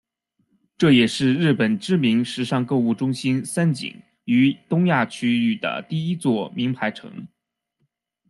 [0.79, 7.27] 这也是日本知名时尚购物中心三井于东南亚区域的第一座名牌城。